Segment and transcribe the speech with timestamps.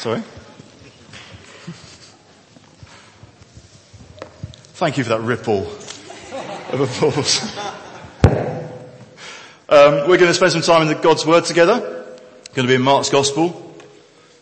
[0.00, 0.22] Sorry.
[4.72, 5.66] Thank you for that ripple
[6.72, 7.42] of applause.
[9.68, 12.06] Um, we're going to spend some time in the God's Word together.
[12.38, 13.76] It's Going to be in Mark's Gospel.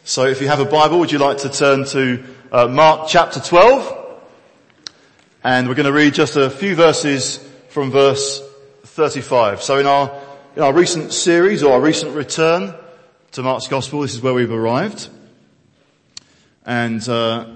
[0.05, 2.23] So if you have a Bible, would you like to turn to
[2.53, 4.21] uh, Mark chapter 12?
[5.43, 7.39] And we're going to read just a few verses
[7.71, 8.41] from verse
[8.85, 9.61] 35.
[9.65, 10.23] So in our,
[10.55, 12.75] in our recent series or our recent return
[13.33, 15.09] to Mark's Gospel, this is where we've arrived.
[16.69, 17.47] And uh,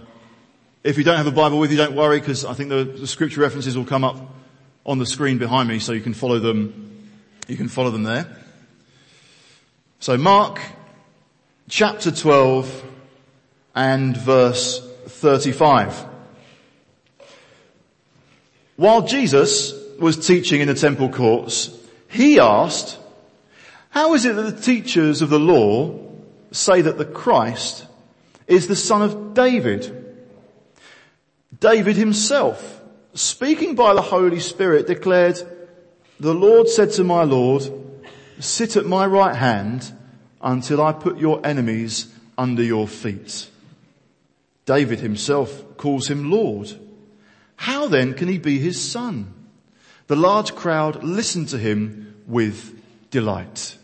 [0.82, 3.06] if you don't have a Bible with you, don't worry because I think the, the,
[3.06, 4.16] scripture references will come up
[4.86, 7.10] on the screen behind me so you can follow them,
[7.46, 8.26] you can follow them there.
[10.00, 10.62] So Mark
[11.68, 12.84] chapter 12
[13.74, 16.06] and verse 35.
[18.76, 21.70] While Jesus was teaching in the temple courts,
[22.08, 22.96] he asked,
[23.90, 26.00] how is it that the teachers of the law
[26.50, 27.84] say that the Christ
[28.46, 29.98] is the son of David?
[31.60, 32.80] David himself,
[33.14, 35.38] speaking by the Holy Spirit, declared,
[36.18, 37.64] the Lord said to my Lord,
[38.38, 39.92] sit at my right hand
[40.40, 43.48] until I put your enemies under your feet.
[44.64, 46.72] David himself calls him Lord.
[47.56, 49.32] How then can he be his son?
[50.06, 53.76] The large crowd listened to him with delight.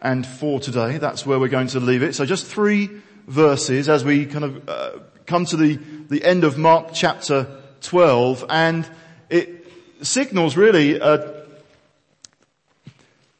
[0.00, 2.14] And for today, that's where we're going to leave it.
[2.14, 2.90] So just three
[3.26, 4.90] verses as we kind of uh,
[5.26, 5.76] come to the,
[6.08, 7.46] the end of Mark chapter
[7.80, 8.88] 12 and
[9.30, 9.66] it
[10.02, 11.32] signals really uh,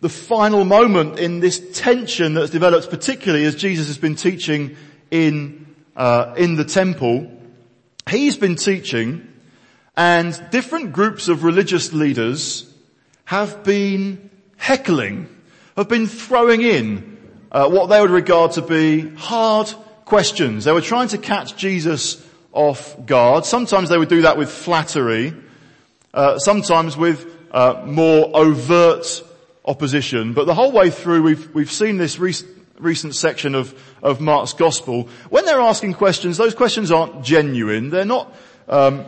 [0.00, 4.76] the final moment in this tension that's developed particularly as Jesus has been teaching
[5.10, 7.30] in, uh, in the temple.
[8.08, 9.28] He's been teaching
[9.96, 12.70] and different groups of religious leaders
[13.26, 15.28] have been heckling,
[15.76, 17.13] have been throwing in
[17.54, 19.72] uh, what they would regard to be hard
[20.04, 20.64] questions.
[20.64, 22.20] They were trying to catch Jesus
[22.52, 23.44] off guard.
[23.44, 25.32] Sometimes they would do that with flattery.
[26.12, 29.22] Uh, sometimes with uh, more overt
[29.64, 30.32] opposition.
[30.32, 33.72] But the whole way through, we've we've seen this recent, recent section of
[34.02, 35.08] of Mark's gospel.
[35.30, 37.90] When they're asking questions, those questions aren't genuine.
[37.90, 38.34] They're not
[38.68, 39.06] um,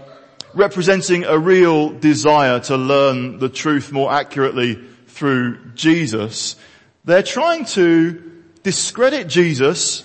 [0.55, 4.77] representing a real desire to learn the truth more accurately
[5.09, 6.55] through Jesus.
[7.05, 8.36] They're trying to
[8.67, 10.03] discredit Jesus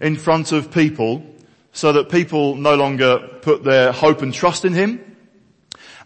[0.00, 1.24] in front of people
[1.70, 5.16] so that people no longer put their hope and trust in him.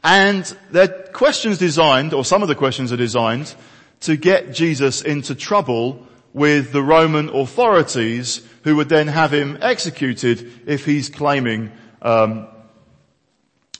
[0.05, 3.55] And their questions designed, or some of the questions are designed,
[4.01, 10.53] to get Jesus into trouble with the Roman authorities who would then have him executed
[10.67, 12.47] if he's claiming um,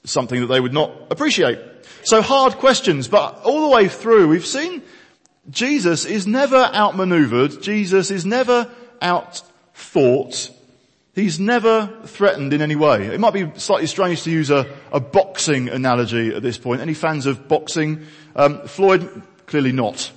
[0.05, 1.59] something that they would not appreciate.
[2.05, 4.83] So hard questions, but all the way through we've seen
[5.51, 7.63] Jesus is never outmaneuvered.
[7.63, 8.71] Jesus is never
[9.01, 10.51] outthought.
[11.15, 13.07] He's never threatened in any way.
[13.07, 16.83] It might be slightly strange to use a, a boxing analogy at this point.
[16.83, 18.07] Any fans of boxing?
[18.35, 20.11] Um, Floyd, clearly not.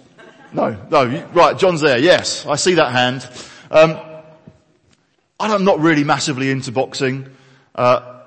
[0.51, 3.28] No, no, right, John's there, yes, I see that hand.
[3.69, 4.00] Um,
[5.40, 7.29] I'm not really massively into boxing,
[7.75, 8.23] uh,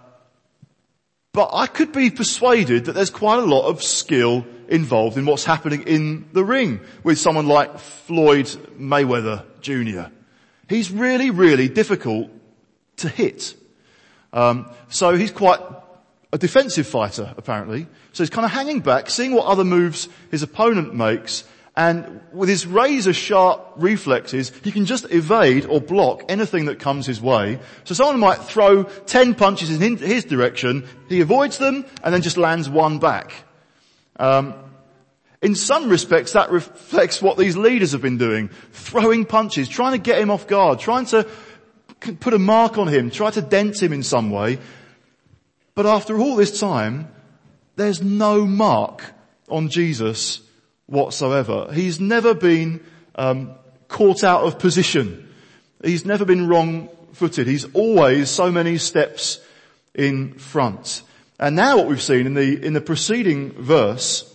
[1.33, 5.45] but I could be persuaded that there's quite a lot of skill involved in what's
[5.45, 8.47] happening in the ring with someone like Floyd
[8.79, 10.13] Mayweather Jr.
[10.69, 12.31] He's really, really difficult
[12.99, 13.55] to hit.
[14.33, 15.61] Um, so he's quite
[16.33, 17.87] a defensive fighter, apparently.
[18.13, 22.49] So he's kind of hanging back, seeing what other moves his opponent makes, and with
[22.49, 27.59] his razor sharp reflexes, he can just evade or block anything that comes his way.
[27.85, 32.37] So someone might throw 10 punches in his direction, he avoids them, and then just
[32.37, 33.33] lands one back.
[34.19, 34.55] Um,
[35.41, 38.49] in some respects, that reflects what these leaders have been doing.
[38.71, 41.27] Throwing punches, trying to get him off guard, trying to
[42.21, 44.59] put a mark on him, try to dent him in some way.
[45.75, 47.09] But after all this time,
[47.77, 49.03] there's no mark
[49.49, 50.41] on Jesus
[50.87, 51.73] whatsoever.
[51.73, 52.85] He's never been
[53.15, 53.55] um,
[53.89, 55.29] caught out of position.
[55.83, 57.47] He's never been wrong-footed.
[57.47, 59.41] He's always so many steps
[59.95, 61.03] in front.
[61.39, 64.33] And now what we've seen in the in the preceding verse,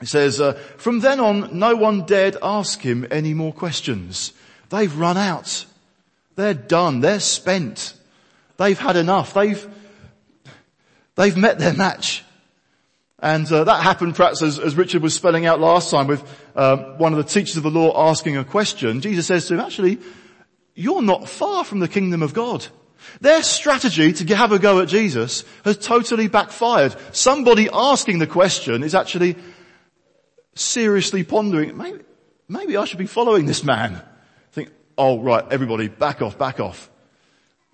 [0.00, 4.32] it says, uh, "From then on, no one dared ask him any more questions.
[4.70, 5.66] They've run out.
[6.36, 7.00] They're done.
[7.00, 7.94] They're spent.
[8.56, 9.34] They've had enough.
[9.34, 9.68] They've,
[11.16, 12.24] they've met their match.
[13.18, 16.22] And uh, that happened perhaps as, as, Richard was spelling out last time with
[16.56, 19.02] uh, one of the teachers of the law asking a question.
[19.02, 19.98] Jesus says to him, actually,
[20.74, 22.66] you're not far from the kingdom of God.
[23.20, 26.94] Their strategy to have a go at Jesus has totally backfired.
[27.12, 29.36] Somebody asking the question is actually
[30.54, 32.00] seriously pondering, maybe,
[32.48, 34.02] maybe I should be following this man.
[34.52, 36.90] Think, oh right, everybody back off, back off.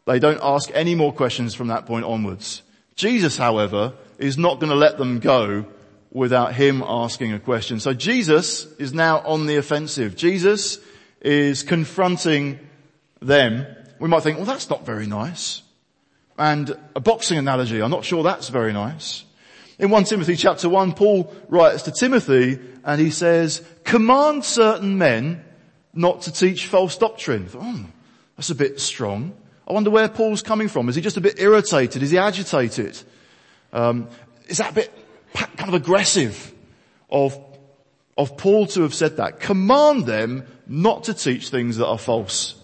[0.04, 2.62] They don't ask any more questions from that point onwards.
[2.94, 5.66] Jesus, however, is not going to let them go
[6.12, 7.78] without him asking a question.
[7.80, 10.16] So Jesus is now on the offensive.
[10.16, 10.78] Jesus
[11.20, 12.58] is confronting
[13.20, 13.66] them.
[13.98, 15.62] We might think, well that's not very nice.
[16.38, 19.24] And a boxing analogy, I'm not sure that's very nice.
[19.78, 25.44] In 1 Timothy chapter 1, Paul writes to Timothy and he says, command certain men
[25.92, 27.48] not to teach false doctrine.
[27.54, 27.84] Oh,
[28.36, 29.34] that's a bit strong.
[29.66, 30.88] I wonder where Paul's coming from.
[30.88, 32.02] Is he just a bit irritated?
[32.02, 32.98] Is he agitated?
[33.72, 34.08] Um,
[34.46, 34.92] is that a bit
[35.34, 36.54] kind of aggressive
[37.10, 37.38] of,
[38.16, 39.40] of Paul to have said that?
[39.40, 42.54] Command them not to teach things that are false.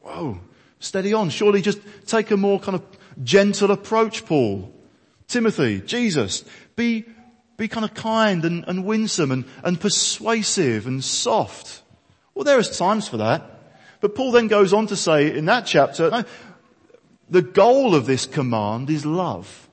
[0.00, 0.40] Whoa,
[0.80, 1.30] steady on.
[1.30, 2.84] Surely just take a more kind of
[3.22, 4.72] gentle approach, Paul.
[5.26, 6.44] Timothy, Jesus,
[6.76, 7.04] be,
[7.56, 11.82] be kind of kind and, and winsome and, and persuasive and soft.
[12.34, 13.42] Well, there is times for that.
[14.00, 16.24] But Paul then goes on to say in that chapter, no,
[17.28, 19.68] the goal of this command is love.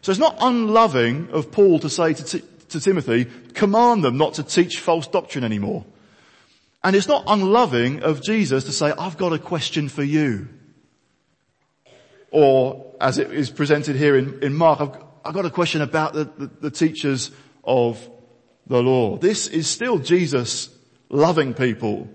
[0.00, 4.34] So it's not unloving of Paul to say to, T- to Timothy, command them not
[4.34, 5.84] to teach false doctrine anymore.
[6.86, 10.48] And it's not unloving of Jesus to say, I've got a question for you.
[12.30, 16.12] Or as it is presented here in, in Mark, I've, I've, got a question about
[16.12, 17.32] the, the, the teachers
[17.64, 18.08] of
[18.68, 19.16] the law.
[19.16, 20.68] This is still Jesus
[21.08, 22.08] loving people.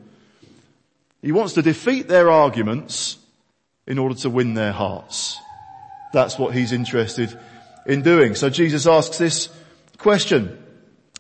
[1.22, 3.18] He wants to defeat their arguments
[3.86, 5.38] in order to win their hearts.
[6.14, 7.38] That's what he's interested
[7.86, 8.36] in doing.
[8.36, 9.50] So Jesus asks this
[9.98, 10.58] question.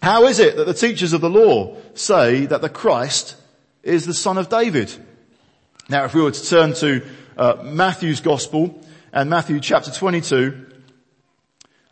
[0.01, 3.35] How is it that the teachers of the law say that the Christ
[3.83, 4.93] is the son of David?
[5.89, 7.05] Now if we were to turn to
[7.37, 8.79] uh, Matthew's gospel
[9.11, 10.67] and Matthew chapter 22,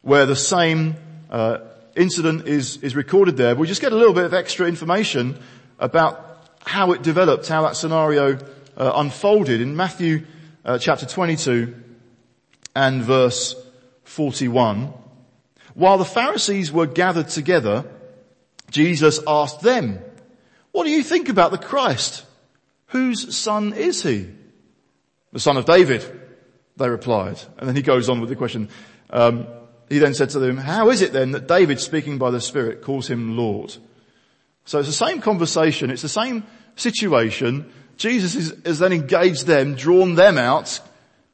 [0.01, 0.95] where the same
[1.29, 1.59] uh,
[1.95, 5.37] incident is, is recorded there, we just get a little bit of extra information
[5.79, 8.37] about how it developed, how that scenario
[8.77, 9.61] uh, unfolded.
[9.61, 10.25] In Matthew
[10.63, 11.75] uh, chapter 22
[12.75, 13.55] and verse
[14.03, 14.93] 41,
[15.73, 17.85] while the Pharisees were gathered together,
[18.71, 19.99] Jesus asked them,
[20.79, 22.23] what do you think about the Christ?
[22.87, 24.29] Whose son is he?
[25.33, 26.05] The son of David,
[26.77, 27.37] they replied.
[27.57, 28.69] And then he goes on with the question.
[29.09, 29.45] Um,
[29.89, 32.81] he then said to them, how is it then that David speaking by the Spirit
[32.81, 33.75] calls him Lord?
[34.63, 36.45] So it's the same conversation, it's the same
[36.77, 37.69] situation.
[37.97, 40.79] Jesus is, has then engaged them, drawn them out,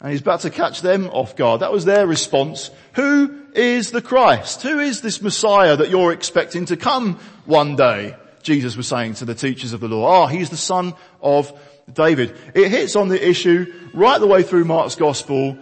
[0.02, 1.62] and he's about to catch them off guard.
[1.62, 2.72] That was their response.
[2.94, 4.64] Who is the Christ?
[4.64, 8.16] Who is this Messiah that you're expecting to come one day?
[8.46, 10.08] Jesus was saying to the teachers of the law.
[10.08, 11.52] Ah, oh, he's the son of
[11.92, 12.36] David.
[12.54, 15.58] It hits on the issue right the way through Mark's gospel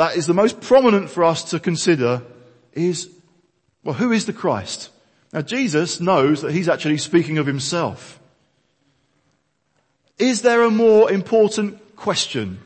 [0.00, 2.22] that is the most prominent for us to consider
[2.72, 3.10] is,
[3.84, 4.90] well, who is the Christ?
[5.32, 8.18] Now Jesus knows that he's actually speaking of himself.
[10.18, 12.60] Is there a more important question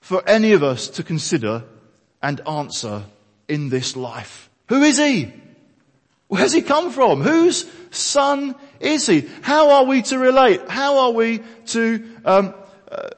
[0.00, 1.64] for any of us to consider
[2.22, 3.04] and answer
[3.48, 4.48] in this life?
[4.68, 5.32] Who is he?
[6.28, 7.22] Where's he come from?
[7.22, 9.28] Whose son is he?
[9.42, 10.68] How are we to relate?
[10.68, 12.54] How are we to um,
[12.90, 13.08] uh,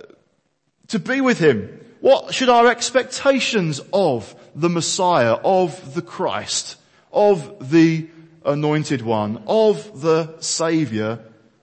[0.88, 1.80] to be with him?
[2.00, 6.76] What should our expectations of the Messiah, of the Christ,
[7.12, 8.08] of the
[8.44, 11.18] anointed one, of the Saviour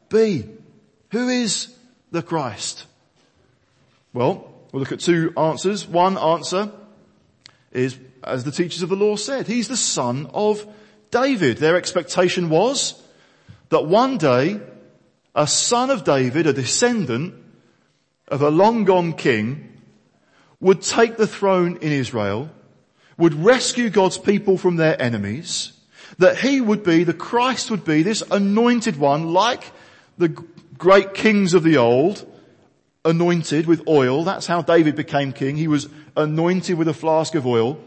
[0.10, 0.48] be?
[1.12, 1.74] Who is
[2.12, 2.86] the Christ?
[4.14, 5.88] Well, we'll look at two answers.
[5.88, 6.72] One answer
[7.72, 10.66] is, as the teachers of the law said, he's the son of
[11.12, 11.58] David.
[11.58, 13.02] Their expectation was
[13.70, 14.60] that one day
[15.36, 17.36] a son of David, a descendant
[18.28, 19.82] of a long gone king,
[20.60, 22.50] would take the throne in Israel,
[23.18, 25.74] would rescue God's people from their enemies,
[26.18, 29.72] that he would be, the Christ would be this anointed one like
[30.18, 30.30] the
[30.78, 32.26] great kings of the old,
[33.06, 34.24] anointed with oil.
[34.24, 35.56] That's how David became king.
[35.56, 37.80] He was anointed with a flask of oil.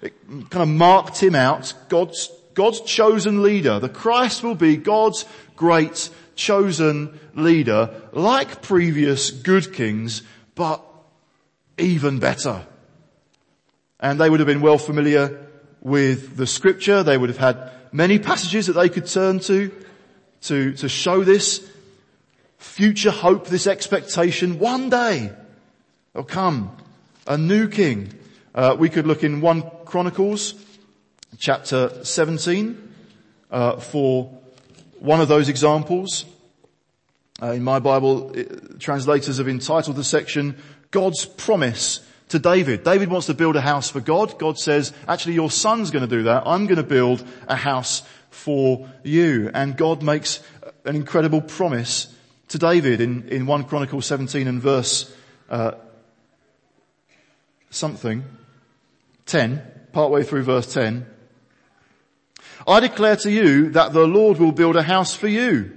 [0.00, 0.12] It
[0.50, 1.72] kind of marked him out.
[1.88, 3.78] God's, God's chosen leader.
[3.78, 5.24] The Christ will be God's
[5.56, 10.22] great chosen leader, like previous good kings,
[10.54, 10.82] but
[11.78, 12.66] even better.
[14.00, 15.46] And they would have been well familiar
[15.80, 17.02] with the scripture.
[17.02, 19.70] They would have had many passages that they could turn to,
[20.42, 21.68] to, to show this
[22.58, 24.58] future hope, this expectation.
[24.58, 25.32] One day
[26.12, 26.76] there'll come
[27.26, 28.12] a new king.
[28.54, 30.54] Uh, we could look in 1 Chronicles
[31.38, 32.94] chapter 17
[33.50, 34.30] uh, for
[34.98, 36.24] one of those examples.
[37.42, 40.56] Uh, in my Bible, it, translators have entitled the section,
[40.90, 42.84] God's promise to David.
[42.84, 44.38] David wants to build a house for God.
[44.38, 46.44] God says, actually your son's going to do that.
[46.46, 49.50] I'm going to build a house for you.
[49.52, 50.40] And God makes
[50.84, 52.14] an incredible promise
[52.48, 55.14] to David in, in 1 Chronicles 17 and verse
[55.50, 55.72] uh,
[57.70, 58.24] something,
[59.26, 59.62] 10,
[59.92, 61.06] partway through verse 10.
[62.66, 65.72] I declare to you that the Lord will build a house for you.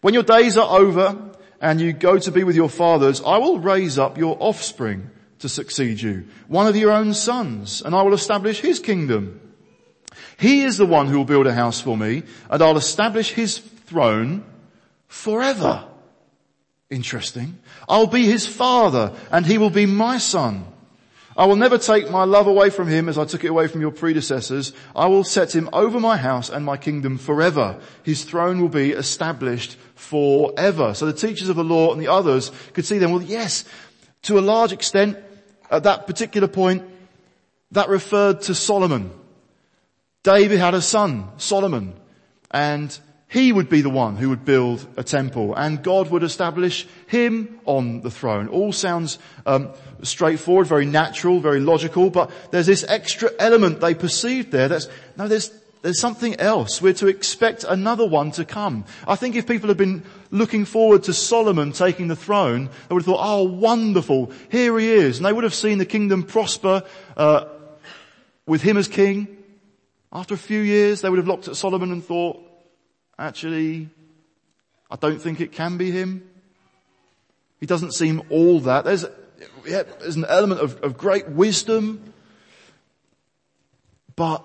[0.00, 3.58] When your days are over and you go to be with your fathers, I will
[3.58, 8.14] raise up your offspring to succeed you, one of your own sons, and I will
[8.14, 9.40] establish his kingdom.
[10.38, 13.58] He is the one who will build a house for me, and I'll establish his
[13.58, 14.44] throne
[15.08, 15.84] forever.
[16.90, 17.58] Interesting.
[17.88, 20.66] I'll be his father, and he will be my son.
[21.36, 23.80] I will never take my love away from him as I took it away from
[23.80, 24.72] your predecessors.
[24.94, 27.80] I will set him over my house and my kingdom forever.
[28.02, 30.94] His throne will be established forever.
[30.94, 33.64] So the teachers of the law and the others could see then, well yes,
[34.22, 35.18] to a large extent,
[35.70, 36.82] at that particular point,
[37.70, 39.10] that referred to Solomon.
[40.22, 41.94] David had a son, Solomon,
[42.50, 42.96] and
[43.32, 47.58] he would be the one who would build a temple and God would establish him
[47.64, 48.48] on the throne.
[48.48, 49.70] All sounds um,
[50.02, 55.28] straightforward, very natural, very logical, but there's this extra element they perceived there that's, no,
[55.28, 55.50] there's,
[55.82, 56.80] there's something else.
[56.82, 58.84] We're to expect another one to come.
[59.06, 63.02] I think if people had been looking forward to Solomon taking the throne, they would
[63.02, 65.18] have thought, oh wonderful, here he is.
[65.18, 66.84] And they would have seen the kingdom prosper,
[67.16, 67.46] uh,
[68.46, 69.28] with him as king.
[70.12, 72.40] After a few years, they would have looked at Solomon and thought,
[73.18, 73.88] actually,
[74.90, 76.28] I don't think it can be him.
[77.60, 78.84] He doesn't seem all that.
[78.84, 79.06] There's,
[79.66, 82.12] yeah, there's an element of, of great wisdom,
[84.16, 84.44] but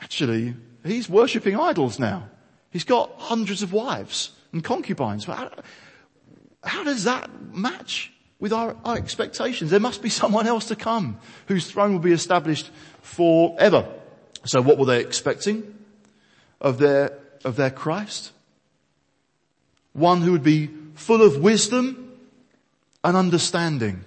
[0.00, 2.28] actually, he's worshipping idols now.
[2.70, 5.24] He's got hundreds of wives and concubines.
[5.24, 5.50] How,
[6.62, 9.70] how does that match with our, our expectations?
[9.70, 12.70] There must be someone else to come whose throne will be established
[13.02, 13.86] forever.
[14.44, 15.78] So what were they expecting
[16.60, 18.32] of their of their Christ.
[19.92, 22.18] One who would be full of wisdom
[23.04, 24.04] and understanding.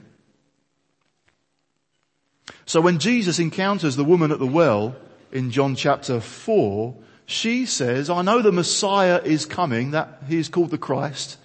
[2.65, 4.95] So when Jesus encounters the woman at the well
[5.31, 6.95] in John chapter 4,
[7.25, 11.37] she says, I know the Messiah is coming, that he is called the Christ.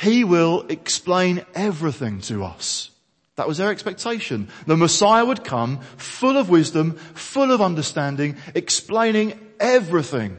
[0.00, 2.90] He will explain everything to us.
[3.36, 4.48] That was their expectation.
[4.66, 10.36] The Messiah would come full of wisdom, full of understanding, explaining everything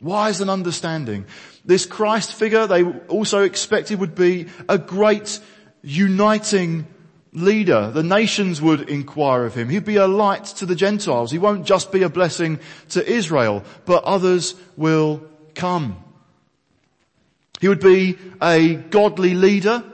[0.00, 1.24] Wise and understanding.
[1.64, 5.40] This Christ figure they also expected would be a great
[5.82, 6.86] uniting
[7.36, 7.90] leader.
[7.90, 9.68] The nations would inquire of him.
[9.68, 11.30] He'd be a light to the Gentiles.
[11.30, 12.58] He won't just be a blessing
[12.90, 15.22] to Israel, but others will
[15.54, 16.02] come.
[17.60, 19.84] He would be a godly leader,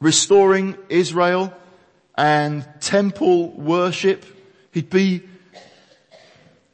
[0.00, 1.54] restoring Israel
[2.16, 4.24] and temple worship.
[4.72, 5.22] He'd be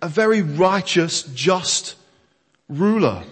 [0.02, 1.94] a very righteous, just
[2.68, 3.22] ruler.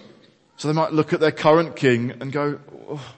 [0.59, 2.61] So they might look at their current king and go,
[2.91, 3.15] oh,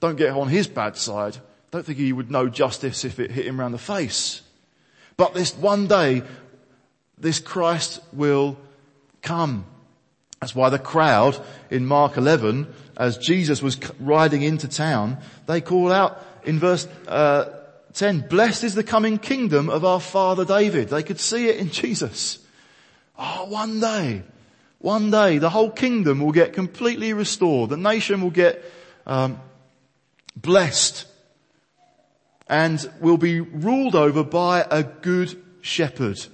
[0.00, 1.36] don't get on his bad side.
[1.74, 4.42] I don't think he would know justice if it hit him around the face.
[5.16, 6.22] But this one day,
[7.18, 8.56] this Christ will
[9.22, 9.64] come.
[10.38, 11.36] That's why the crowd
[11.72, 17.46] in Mark 11, as Jesus was riding into town, they call out in verse uh,
[17.94, 20.90] 10, blessed is the coming kingdom of our father David.
[20.90, 22.38] They could see it in Jesus.
[23.18, 24.22] Oh, one day,
[24.78, 27.70] one day the whole kingdom will get completely restored.
[27.70, 28.64] The nation will get
[29.08, 29.40] um,
[30.36, 31.06] blessed
[32.46, 36.24] and will be ruled over by a good shepherd.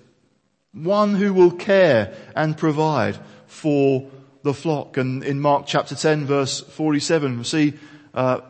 [0.72, 4.08] One who will care and provide for
[4.42, 4.96] the flock.
[4.96, 7.74] And in Mark chapter 10 verse 47, we see
[8.14, 8.40] uh,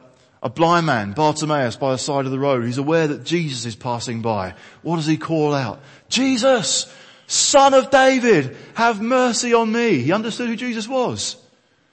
[0.42, 2.64] a blind man, Bartimaeus, by the side of the road.
[2.64, 4.54] He's aware that Jesus is passing by.
[4.82, 5.80] What does he call out?
[6.08, 6.92] Jesus!
[7.26, 10.00] Son of David, have mercy on me.
[10.00, 11.36] He understood who Jesus was.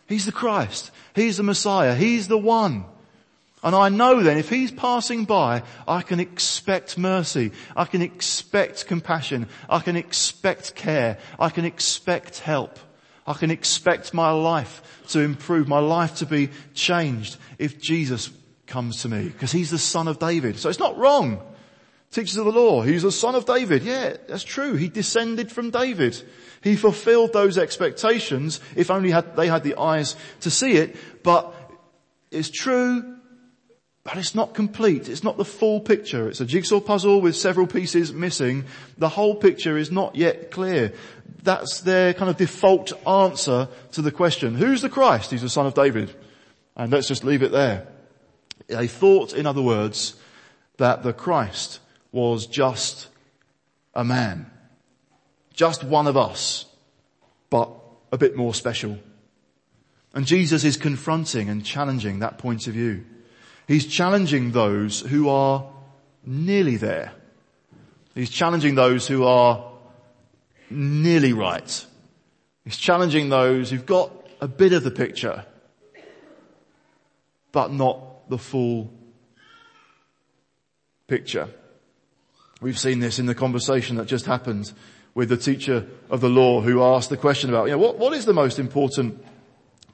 [0.08, 0.90] He's the Christ.
[1.14, 1.94] He's the Messiah.
[1.94, 2.86] He's the one.
[3.64, 7.52] And I know then if he's passing by, I can expect mercy.
[7.76, 9.48] I can expect compassion.
[9.70, 11.18] I can expect care.
[11.40, 12.80] I can expect help.
[13.26, 18.30] I can expect my life to improve, my life to be changed if Jesus
[18.68, 19.26] comes to me.
[19.26, 20.58] Because he's the son of David.
[20.58, 21.42] So it's not wrong
[22.12, 23.84] Teachers of the law, he's the son of David.
[23.84, 24.76] Yeah, that's true.
[24.76, 26.22] He descended from David.
[26.64, 30.96] He fulfilled those expectations if only had, they had the eyes to see it.
[31.24, 31.54] But
[32.32, 33.17] it's true,
[34.08, 35.10] but it's not complete.
[35.10, 36.30] It's not the full picture.
[36.30, 38.64] It's a jigsaw puzzle with several pieces missing.
[38.98, 40.94] The whole picture is not yet clear.
[41.44, 45.32] That's their kind of default answer to the question, who's the Christ?
[45.32, 46.16] He's the son of David.
[46.78, 47.86] And let's just leave it there.
[48.68, 50.16] They thought, in other words,
[50.78, 51.82] that the Christ
[52.14, 53.10] was just
[53.94, 54.50] a man.
[55.54, 56.66] Just one of us,
[57.50, 57.72] but
[58.14, 59.00] a bit more special.
[60.14, 63.04] And Jesus is confronting and challenging that point of view.
[63.68, 65.68] He's challenging those who are
[66.26, 67.12] nearly there.
[68.16, 69.64] He's challenging those who are
[70.70, 71.86] nearly right.
[72.64, 75.46] He's challenging those who've got a bit of the picture,
[77.52, 78.92] but not the full
[81.08, 81.50] picture.
[82.62, 84.72] We've seen this in the conversation that just happened
[85.14, 88.14] with the teacher of the law who asked the question about, you know, what, what
[88.14, 89.24] is the most important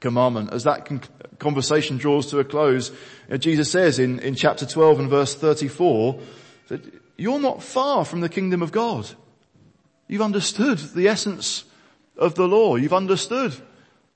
[0.04, 0.52] commandment?
[0.52, 1.02] As that con-
[1.38, 2.92] conversation draws to a close,
[3.28, 6.20] you Jesus says in, in chapter 12 and verse 34
[6.68, 6.80] that
[7.16, 9.08] you're not far from the kingdom of God.
[10.06, 11.64] You've understood the essence
[12.16, 12.76] of the law.
[12.76, 13.54] You've understood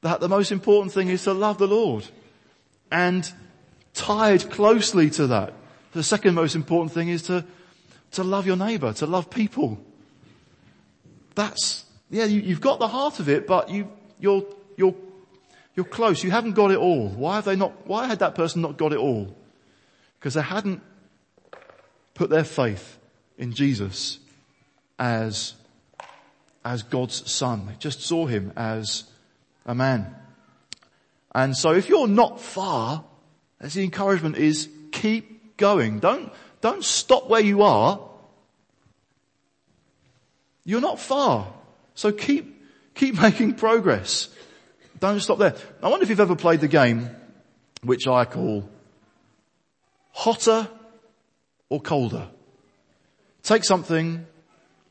[0.02, 2.06] that the most important thing is to love the Lord.
[2.92, 3.30] And
[3.94, 5.54] tied closely to that,
[5.92, 7.44] the second most important thing is to,
[8.12, 9.78] to love your neighbor, to love people.
[11.34, 13.90] That's, yeah, you, have got the heart of it, but you,
[14.20, 14.44] you're,
[14.76, 14.94] you're,
[15.78, 16.24] you're close.
[16.24, 17.08] You haven't got it all.
[17.08, 19.32] Why have they not, why had that person not got it all?
[20.18, 20.82] Because they hadn't
[22.14, 22.98] put their faith
[23.36, 24.18] in Jesus
[24.98, 25.54] as,
[26.64, 27.66] as God's son.
[27.66, 29.04] They just saw him as
[29.66, 30.16] a man.
[31.32, 33.04] And so if you're not far,
[33.60, 36.00] as the encouragement is keep going.
[36.00, 38.00] Don't, don't stop where you are.
[40.64, 41.54] You're not far.
[41.94, 42.66] So keep,
[42.96, 44.28] keep making progress.
[45.00, 45.54] Don't stop there.
[45.82, 47.10] I wonder if you've ever played the game,
[47.82, 48.68] which I call
[50.12, 50.68] hotter
[51.68, 52.28] or colder.
[53.42, 54.26] Take something,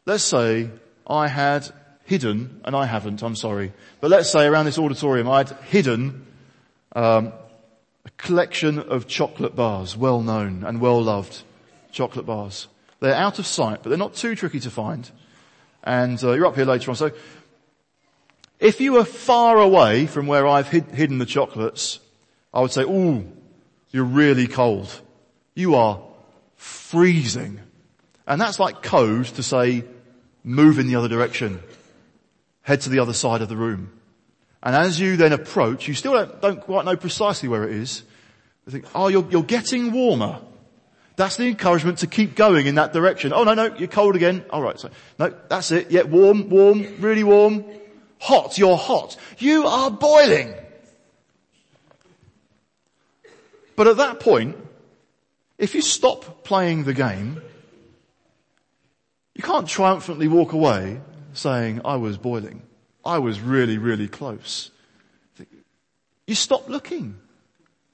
[0.05, 0.69] let's say
[1.05, 1.69] I had
[2.05, 6.25] hidden, and I haven't, I'm sorry, but let's say around this auditorium I'd hidden
[6.95, 7.33] um,
[8.05, 11.43] a collection of chocolate bars, well known and well loved
[11.91, 12.67] chocolate bars.
[13.01, 15.09] They're out of sight, but they're not too tricky to find.
[15.83, 16.95] And uh, you're up here later on.
[16.95, 17.11] So
[18.59, 21.99] if you were far away from where I've hid, hidden the chocolates,
[22.53, 23.31] I would say, ooh,
[23.91, 25.01] you're really cold.
[25.53, 26.01] You are
[26.55, 27.59] freezing.
[28.25, 29.83] And that's like code to say,
[30.43, 31.61] move in the other direction.
[32.61, 33.91] Head to the other side of the room.
[34.63, 38.03] And as you then approach, you still don't, don't quite know precisely where it is.
[38.65, 40.39] You think, oh, you're, you're getting warmer.
[41.15, 43.33] That's the encouragement to keep going in that direction.
[43.33, 44.43] Oh no, no, you're cold again.
[44.51, 45.89] Alright, so, no, that's it.
[45.89, 47.63] Yeah, warm, warm, really warm.
[48.19, 49.15] Hot, you're hot.
[49.37, 50.53] You are boiling.
[53.75, 54.57] But at that point,
[55.57, 57.41] if you stop playing the game,
[59.35, 60.99] you can't triumphantly walk away
[61.33, 62.63] saying, I was boiling.
[63.05, 64.71] I was really, really close.
[66.25, 67.19] You stop looking.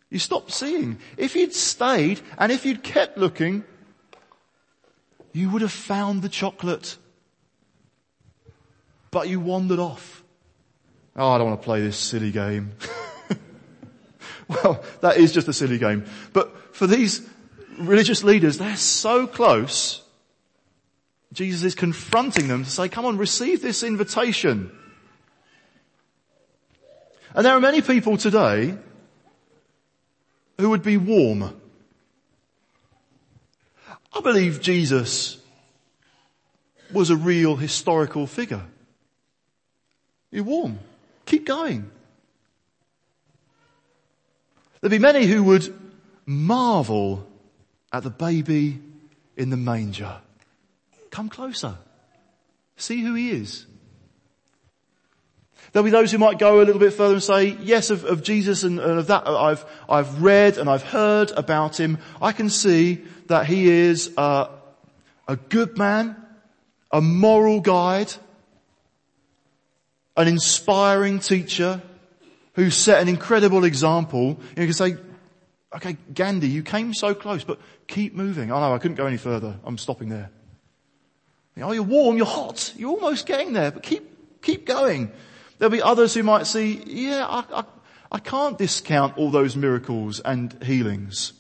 [0.10, 1.00] You stop seeing.
[1.18, 3.64] If you'd stayed and if you'd kept looking,
[5.34, 6.98] you would have found the chocolate.
[9.14, 10.24] But you wandered off.
[11.16, 12.72] Oh, I don't want to play this silly game.
[14.48, 16.06] well, that is just a silly game.
[16.34, 17.22] But for these
[17.78, 20.02] religious leaders, they're so close.
[21.32, 24.72] Jesus is confronting them to say, come on, receive this invitation.
[27.36, 28.76] And there are many people today
[30.58, 31.56] who would be warm.
[34.12, 35.38] I believe Jesus
[36.92, 38.66] was a real historical figure.
[40.34, 40.80] You're warm.
[41.28, 41.90] Keep going.
[44.82, 45.74] There'd be many who would
[46.26, 47.26] marvel
[47.94, 48.82] at the baby
[49.38, 50.18] in the manger.
[51.12, 51.76] Come closer.
[52.78, 53.68] See who he is.
[55.72, 58.24] There'll be those who might go a little bit further and say, yes, of, of
[58.24, 62.00] Jesus and, and, of that uh, I've, I've read and I've heard about him.
[62.20, 64.50] I can see that he is a,
[65.28, 66.16] a good man,
[66.92, 68.12] a moral guide,
[70.16, 71.82] an inspiring teacher
[72.54, 74.40] who set an incredible example.
[74.56, 74.96] You can say,
[75.76, 78.52] okay, Gandhi, you came so close, but keep moving.
[78.52, 79.56] Oh no, I couldn't go any further.
[79.64, 80.30] I'm stopping there.
[81.62, 85.12] Oh, you're warm, you're hot, you're almost getting there, but keep, keep going.
[85.60, 87.64] There'll be others who might see, yeah, I, I,
[88.12, 91.34] I can't discount all those miracles and healings.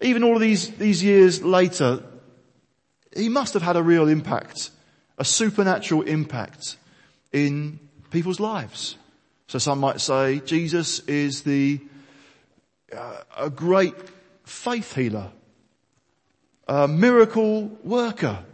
[0.00, 2.04] Even all of these, these years later,
[3.16, 4.70] he must have had a real impact,
[5.18, 6.76] a supernatural impact
[7.32, 7.78] in
[8.10, 8.96] people's lives.
[9.46, 11.80] So some might say Jesus is the,
[12.94, 13.94] uh, a great
[14.44, 15.30] faith healer,
[16.66, 18.44] a miracle worker,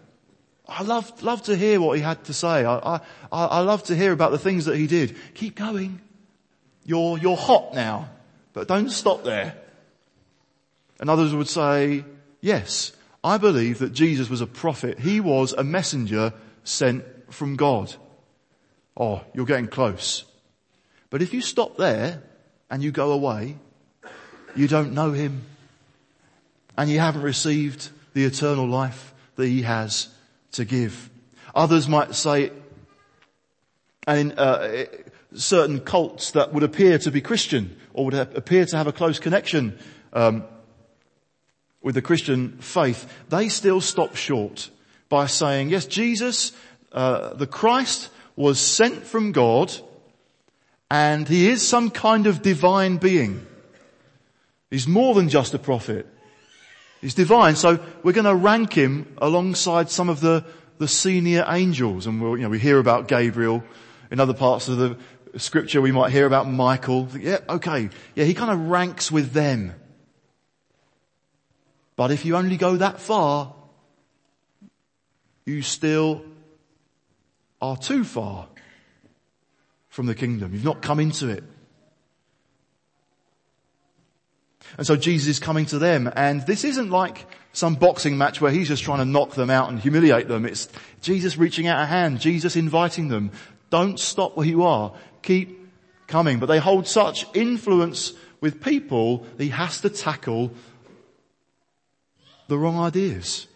[0.67, 2.65] I love, love to hear what he had to say.
[2.65, 5.17] I, I, I love to hear about the things that he did.
[5.35, 6.01] Keep going.
[6.87, 8.09] You're, you're hot now,
[8.53, 9.57] but don't stop there.
[11.01, 12.05] And others would say,
[12.41, 14.99] yes, I believe that Jesus was a prophet.
[14.99, 16.33] He was a messenger
[16.63, 17.95] sent from God.
[18.97, 20.25] Oh, you're getting close.
[21.11, 22.23] But if you stop there
[22.71, 23.57] and you go away,
[24.55, 25.43] you don't know him
[26.77, 30.09] and you haven't received the eternal life that he has
[30.53, 31.11] to give.
[31.55, 32.53] Others might say,
[34.07, 34.85] and uh,
[35.35, 39.19] certain cults that would appear to be Christian or would appear to have a close
[39.19, 39.79] connection
[40.13, 40.45] um,
[41.83, 44.71] with the Christian faith, they still stop short
[45.09, 46.53] by saying, yes, Jesus,
[46.93, 49.73] uh, the Christ was sent from God
[50.91, 53.47] and he is some kind of divine being.
[54.71, 56.07] He's more than just a prophet.
[57.01, 57.57] He's divine.
[57.57, 60.45] So we're going to rank him alongside some of the,
[60.79, 62.07] the senior angels.
[62.07, 63.63] And we'll, you know, we hear about Gabriel.
[64.11, 64.97] In other parts of the
[65.37, 67.09] scripture we might hear about Michael.
[67.19, 67.91] Yeah, okay.
[68.15, 69.75] Yeah, he kind of ranks with them.
[71.97, 73.55] But if you only go that far,
[75.45, 76.25] you still
[77.71, 78.47] are too far
[79.89, 80.53] from the kingdom.
[80.53, 81.43] You've not come into it.
[84.77, 88.51] And so Jesus is coming to them and this isn't like some boxing match where
[88.51, 90.45] he's just trying to knock them out and humiliate them.
[90.45, 90.69] It's
[91.01, 93.31] Jesus reaching out a hand, Jesus inviting them.
[93.71, 94.93] Don't stop where you are.
[95.23, 95.59] Keep
[96.07, 96.39] coming.
[96.41, 100.53] But they hold such influence with people that he has to tackle
[102.49, 103.47] the wrong ideas.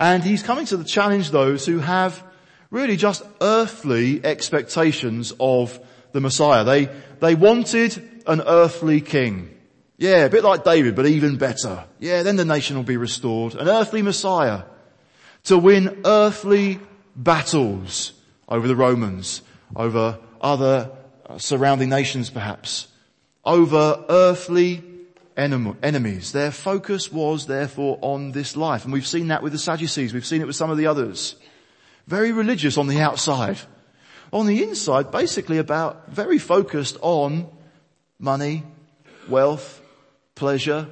[0.00, 2.22] And he's coming to the challenge those who have
[2.70, 5.78] really just earthly expectations of
[6.12, 6.64] the Messiah.
[6.64, 6.88] They,
[7.20, 9.56] they wanted an earthly king.
[9.98, 11.84] Yeah, a bit like David, but even better.
[12.00, 13.54] Yeah, then the nation will be restored.
[13.54, 14.62] An earthly Messiah
[15.44, 16.80] to win earthly
[17.14, 18.12] battles
[18.48, 19.42] over the Romans,
[19.76, 20.90] over other
[21.36, 22.88] surrounding nations perhaps,
[23.44, 24.82] over earthly
[25.36, 26.32] enemies.
[26.32, 28.84] Their focus was therefore on this life.
[28.84, 30.12] And we've seen that with the Sadducees.
[30.12, 31.36] We've seen it with some of the others.
[32.06, 33.58] Very religious on the outside.
[34.32, 37.48] On the inside, basically about very focused on
[38.18, 38.64] money,
[39.28, 39.80] wealth,
[40.34, 40.88] pleasure,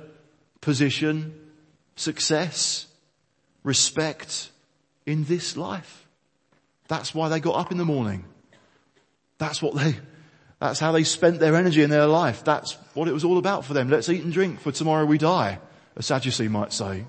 [0.61, 1.35] position,
[1.96, 2.87] success,
[3.62, 4.50] respect
[5.07, 6.07] in this life.
[6.88, 8.24] That's why they got up in the morning.
[9.38, 9.96] That's what they,
[10.61, 12.44] that's how they spent their energy in their life.
[12.44, 13.88] That's what it was all about for them.
[13.88, 15.59] Let's eat and drink for tomorrow we die,
[15.96, 17.07] a Sadducee might say.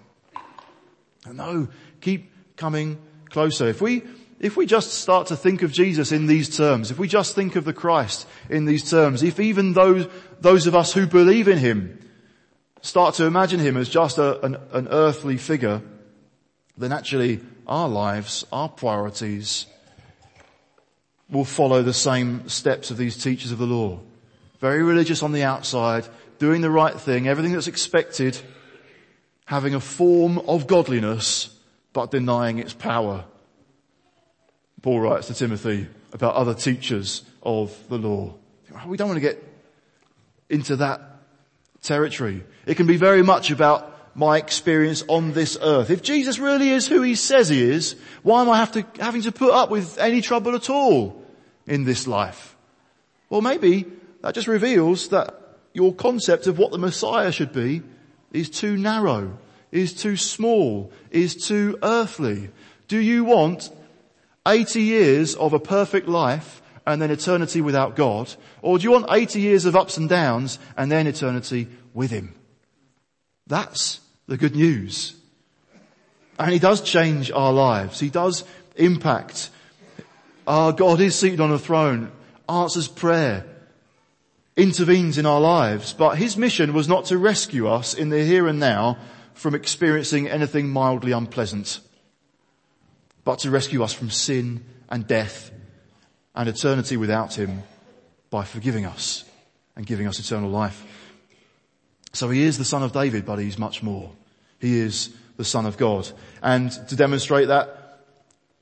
[1.29, 1.67] No,
[1.99, 2.97] keep coming
[3.29, 3.67] closer.
[3.67, 4.03] If we,
[4.39, 7.57] if we just start to think of Jesus in these terms, if we just think
[7.57, 10.07] of the Christ in these terms, if even those,
[10.39, 11.99] those of us who believe in Him
[12.81, 15.81] start to imagine Him as just a, an, an earthly figure,
[16.77, 19.65] then actually our lives, our priorities,
[21.31, 23.99] will follow the same steps of these teachers of the law.
[24.59, 26.05] Very religious on the outside,
[26.37, 28.37] doing the right thing, everything that's expected,
[29.45, 31.57] having a form of godliness,
[31.93, 33.25] but denying its power.
[34.81, 38.35] Paul writes to Timothy about other teachers of the law.
[38.85, 39.43] We don't want to get
[40.49, 41.01] into that
[41.81, 42.43] territory.
[42.65, 45.89] It can be very much about my experience on this earth.
[45.89, 49.31] If Jesus really is who he says he is, why am I to, having to
[49.31, 51.20] put up with any trouble at all?
[51.71, 52.57] In this life?
[53.29, 53.85] Well, maybe
[54.21, 55.33] that just reveals that
[55.73, 57.81] your concept of what the Messiah should be
[58.33, 59.37] is too narrow,
[59.71, 62.49] is too small, is too earthly.
[62.89, 63.69] Do you want
[64.45, 68.33] 80 years of a perfect life and then eternity without God?
[68.61, 72.35] Or do you want 80 years of ups and downs and then eternity with Him?
[73.47, 75.15] That's the good news.
[76.37, 78.01] And He does change our lives.
[78.01, 78.43] He does
[78.75, 79.51] impact
[80.47, 82.11] our God is seated on a throne,
[82.49, 83.45] answers prayer,
[84.55, 88.47] intervenes in our lives, but his mission was not to rescue us in the here
[88.47, 88.97] and now
[89.33, 91.79] from experiencing anything mildly unpleasant,
[93.23, 95.51] but to rescue us from sin and death
[96.35, 97.63] and eternity without him
[98.29, 99.23] by forgiving us
[99.75, 100.85] and giving us eternal life.
[102.13, 104.11] So he is the son of David, but he's much more.
[104.59, 106.09] He is the son of God.
[106.43, 107.80] And to demonstrate that,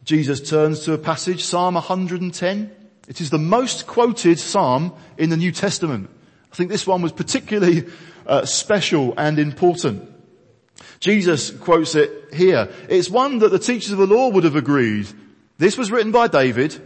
[0.09, 2.71] Jesus turns to a passage, Psalm 110.
[3.07, 6.09] It is the most quoted psalm in the New Testament.
[6.51, 7.85] I think this one was particularly
[8.25, 10.11] uh, special and important.
[10.99, 12.69] Jesus quotes it here.
[12.89, 15.07] It's one that the teachers of the law would have agreed.
[15.59, 16.81] This was written by David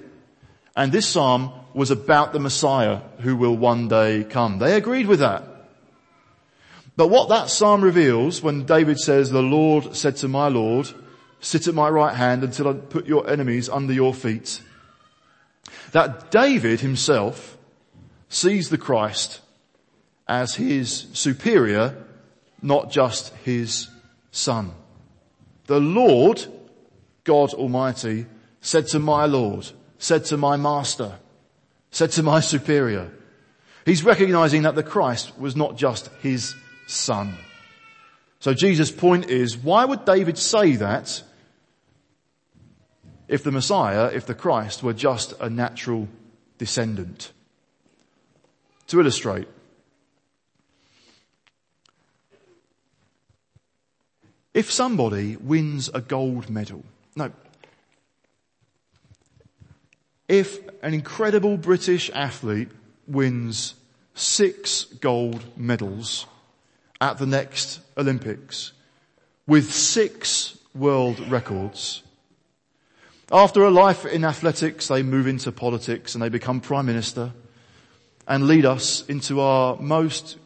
[0.75, 4.59] and this psalm was about the Messiah who will one day come.
[4.59, 5.69] They agreed with that.
[6.97, 10.93] But what that psalm reveals when David says, the Lord said to my Lord,
[11.43, 14.61] sit at my right hand until I put your enemies under your feet.
[15.91, 17.57] That David himself
[18.29, 19.41] sees the Christ
[20.27, 22.01] as his superior,
[22.61, 23.89] not just his
[24.31, 24.71] son.
[25.65, 26.45] The Lord,
[27.25, 28.25] God Almighty,
[28.61, 31.19] said to my Lord, said to my master,
[31.91, 33.11] said to my superior.
[33.85, 36.55] He's recognizing that the Christ was not just his
[36.87, 37.35] son.
[38.39, 41.21] So Jesus' point is, why would David say that
[43.27, 46.07] if the Messiah, if the Christ were just a natural
[46.57, 47.31] descendant?
[48.87, 49.47] To illustrate,
[54.53, 56.83] if somebody wins a gold medal,
[57.15, 57.31] no,
[60.27, 62.69] if an incredible British athlete
[63.07, 63.75] wins
[64.13, 66.25] six gold medals
[67.01, 68.71] at the next Olympics
[69.47, 72.02] with six world records.
[73.33, 77.31] After a life in athletics, they move into politics and they become prime minister
[78.27, 80.37] and lead us into our most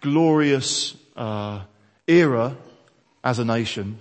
[0.00, 1.62] glorious uh,
[2.08, 2.56] era
[3.22, 4.00] as a nation.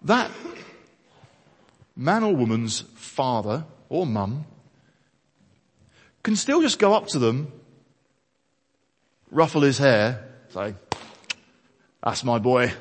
[0.00, 0.30] That
[1.94, 4.46] man or woman's father or mum
[6.22, 7.52] can still just go up to them,
[9.30, 10.74] ruffle his hair, say,
[12.02, 12.72] that's my boy.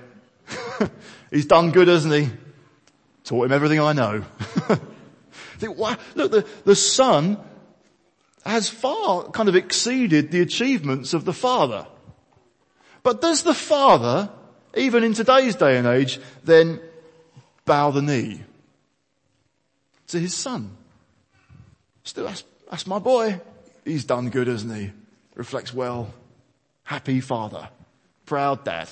[1.32, 2.30] He's done good, hasn't he?
[3.24, 4.24] Taught him everything I know.
[5.62, 7.38] Look, the, the son
[8.46, 11.88] has far kind of exceeded the achievements of the father.
[13.04, 14.30] But does the father,
[14.76, 16.80] even in today's day and age, then
[17.66, 18.42] bow the knee
[20.08, 20.76] to his son.
[22.04, 23.42] Still, that's, that's my boy.
[23.84, 24.92] He's done good, hasn't he?
[25.36, 26.14] Reflects well.
[26.84, 27.70] Happy father.
[28.26, 28.90] Proud dad.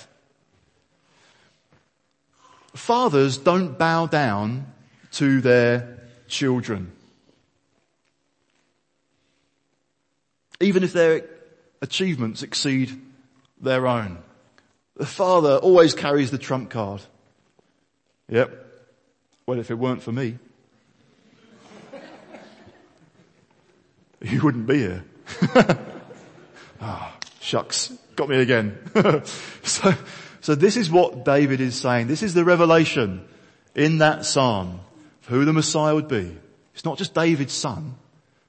[2.75, 4.71] Fathers don't bow down
[5.13, 6.91] to their children.
[10.59, 11.23] Even if their
[11.81, 13.01] achievements exceed
[13.61, 14.17] their own.
[14.97, 17.01] The father always carries the trump card.
[18.29, 18.65] Yep.
[19.45, 20.37] Well, if it weren't for me.
[24.21, 25.05] you wouldn't be here.
[26.81, 28.77] ah, shucks, got me again.
[29.63, 29.93] so,
[30.45, 32.05] so this is what David is saying.
[32.05, 33.27] This is the revelation
[33.73, 34.79] in that psalm
[35.23, 36.37] of who the Messiah would be.
[36.75, 37.95] It's not just David's son,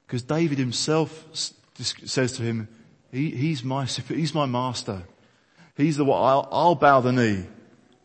[0.05, 1.25] because David himself
[1.73, 2.67] says to him,
[3.11, 5.01] he, he's my, he's my master.
[5.75, 7.45] He's the one, I'll, I'll bow the knee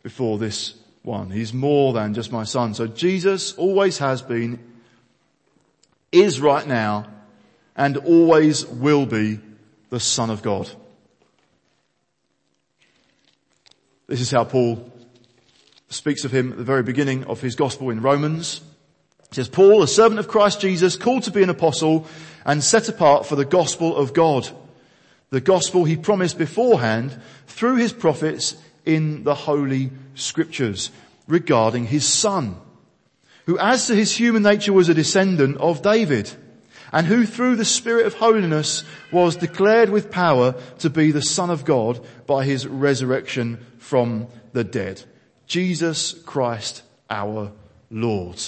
[0.02, 1.28] before this one.
[1.28, 2.72] He's more than just my son.
[2.72, 4.59] So Jesus always has been,
[6.11, 7.09] is right now,
[7.76, 9.38] and always will be
[9.90, 10.70] the Son of God.
[14.12, 14.92] This is how Paul
[15.88, 18.61] speaks of him at the very beginning of his gospel in Romans.
[19.31, 22.07] He says, Paul, a servant of Christ Jesus, called to be an apostle
[22.44, 24.46] and set apart for the gospel of God.
[25.31, 30.90] The gospel he promised beforehand through his prophets in the holy scriptures
[31.27, 32.57] regarding his son,
[33.46, 36.31] who as to his human nature was a descendant of David
[36.92, 41.50] and who through the Spirit of holiness was declared with power to be the Son
[41.50, 45.02] of God by his resurrection from the dead.
[45.46, 47.52] Jesus Christ our
[47.90, 48.40] Lord.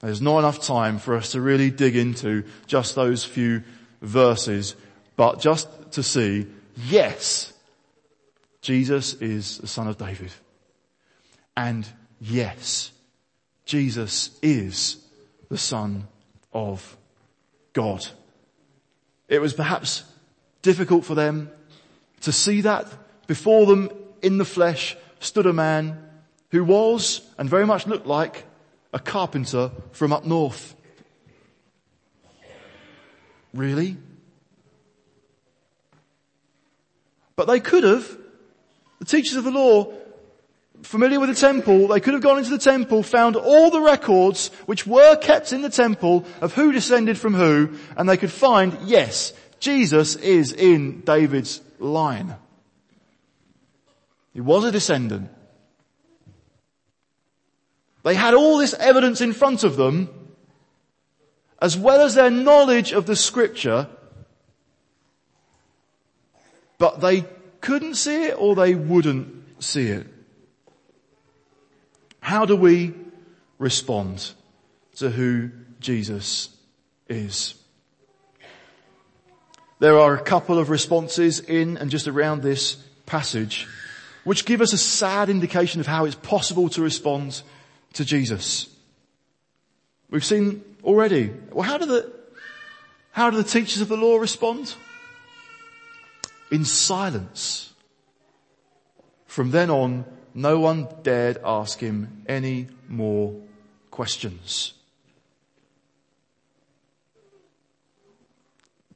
[0.00, 3.62] There's not enough time for us to really dig into just those few
[4.00, 4.74] verses,
[5.16, 7.52] but just to see, yes,
[8.62, 10.32] Jesus is the son of David.
[11.56, 11.86] And
[12.20, 12.90] yes,
[13.64, 14.96] Jesus is
[15.48, 16.08] the son
[16.52, 16.96] of
[17.72, 18.06] God.
[19.28, 20.04] It was perhaps
[20.62, 21.50] difficult for them
[22.20, 22.86] to see that
[23.26, 26.08] before them in the flesh stood a man
[26.50, 28.44] who was and very much looked like
[28.92, 30.76] a carpenter from up north.
[33.54, 33.96] Really?
[37.36, 38.18] But they could have,
[38.98, 39.92] the teachers of the law
[40.82, 44.48] familiar with the temple, they could have gone into the temple, found all the records
[44.66, 48.76] which were kept in the temple of who descended from who, and they could find,
[48.82, 52.36] yes, Jesus is in David's line.
[54.34, 55.30] He was a descendant.
[58.02, 60.08] They had all this evidence in front of them,
[61.60, 63.88] as well as their knowledge of the scripture,
[66.78, 67.24] but they
[67.60, 70.11] couldn't see it or they wouldn't see it.
[72.22, 72.94] How do we
[73.58, 74.30] respond
[74.96, 76.50] to who Jesus
[77.08, 77.56] is?
[79.80, 83.66] There are a couple of responses in and just around this passage
[84.22, 87.42] which give us a sad indication of how it's possible to respond
[87.94, 88.68] to Jesus.
[90.08, 91.32] We've seen already.
[91.50, 92.12] Well, how do the,
[93.10, 94.76] how do the teachers of the law respond?
[96.52, 97.72] In silence.
[99.26, 103.34] From then on, no one dared ask him any more
[103.90, 104.74] questions.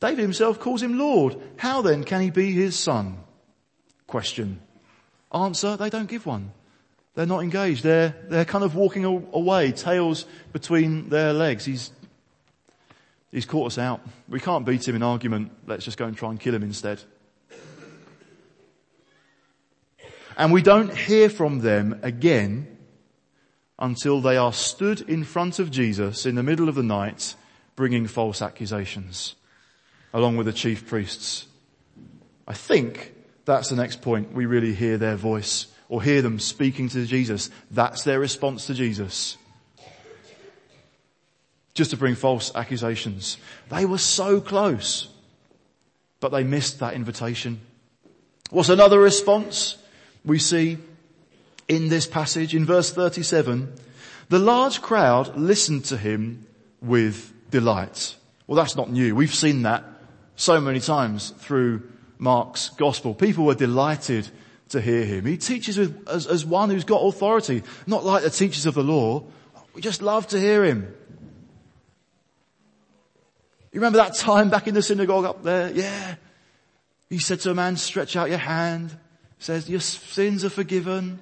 [0.01, 1.37] David himself calls him Lord.
[1.57, 3.19] How then can he be his son?
[4.07, 4.61] Question.
[5.33, 6.53] Answer, they don't give one.
[7.15, 7.83] They're not engaged.
[7.83, 11.65] They're, they're kind of walking away, tails between their legs.
[11.65, 11.91] He's,
[13.33, 14.03] he's caught us out.
[14.29, 15.51] We can't beat him in argument.
[15.67, 17.01] Let's just go and try and kill him instead.
[20.37, 22.77] And we don't hear from them again
[23.79, 27.35] until they are stood in front of Jesus in the middle of the night
[27.75, 29.35] bringing false accusations
[30.13, 31.47] along with the chief priests.
[32.49, 34.33] I think that's the next point.
[34.33, 37.51] We really hear their voice or hear them speaking to Jesus.
[37.71, 39.37] That's their response to Jesus.
[41.75, 43.37] Just to bring false accusations.
[43.69, 45.09] They were so close,
[46.21, 47.61] but they missed that invitation.
[48.51, 49.77] What's another response
[50.27, 50.79] we see
[51.69, 53.73] in this passage in verse 37?
[54.29, 56.47] The large crowd listened to him
[56.83, 58.17] with delight.
[58.47, 59.15] Well, that's not new.
[59.15, 59.85] We've seen that
[60.35, 63.15] so many times through Mark's gospel.
[63.15, 64.29] People were delighted
[64.71, 65.25] to hear him.
[65.27, 69.25] He teaches as, as one who's got authority, not like the teachers of the law.
[69.75, 70.93] We just love to hear him.
[73.73, 75.71] You remember that time back in the synagogue up there?
[75.71, 76.15] Yeah.
[77.11, 78.97] He said to a man, stretch out your hand.
[79.39, 81.19] Says, your sins are forgiven.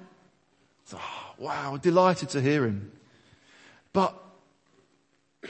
[0.93, 2.91] Oh, wow, delighted to hear him.
[3.93, 4.15] But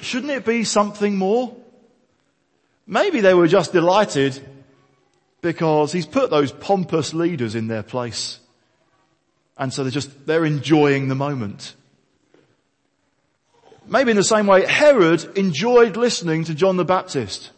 [0.01, 1.55] shouldn't it be something more?
[2.87, 4.39] Maybe they were just delighted
[5.41, 8.39] because he's put those pompous leaders in their place.
[9.57, 11.75] And so they're just, they're enjoying the moment.
[13.87, 17.51] Maybe in the same way, Herod enjoyed listening to John the Baptist.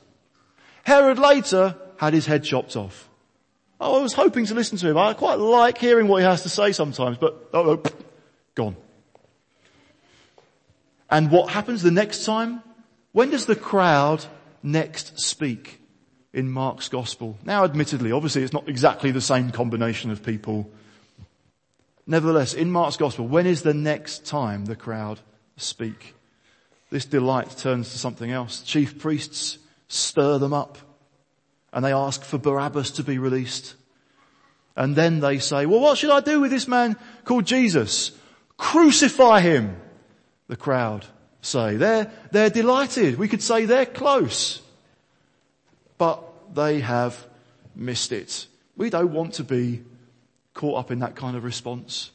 [0.84, 3.07] Herod later had his head chopped off.
[3.80, 4.98] Oh, I was hoping to listen to him.
[4.98, 7.84] I quite like hearing what he has to say sometimes, but oh, oh
[8.56, 8.76] gone.
[11.10, 12.62] And what happens the next time?
[13.12, 14.26] When does the crowd
[14.64, 15.80] next speak
[16.34, 17.38] in Mark's gospel?
[17.46, 20.70] Now admittedly, obviously it's not exactly the same combination of people.
[22.08, 25.20] Nevertheless, in Mark's gospel, when is the next time the crowd
[25.56, 26.16] speak?
[26.90, 28.62] This delight turns to something else.
[28.62, 30.78] Chief priests stir them up
[31.78, 33.76] and they ask for Barabbas to be released.
[34.76, 38.14] And then they say, well, what should I do with this man called Jesus?
[38.58, 39.80] Crucify him
[40.48, 41.06] the crowd
[41.42, 41.78] say.
[41.78, 43.20] They're, they're delighted.
[43.20, 44.60] We could say they're close.
[46.00, 46.24] But
[46.56, 47.28] they have
[47.76, 48.48] missed it.
[48.76, 49.84] We don't want to be
[50.56, 52.10] caught up in that kind of response.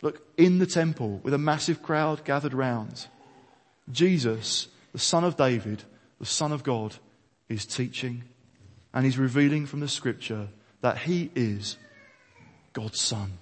[0.00, 3.06] Look, in the temple with a massive crowd gathered round,
[3.92, 5.82] Jesus, the son of David,
[6.18, 6.94] the son of God,
[7.50, 8.24] is teaching
[8.96, 10.48] and he's revealing from the scripture
[10.80, 11.76] that he is
[12.72, 13.36] God's son.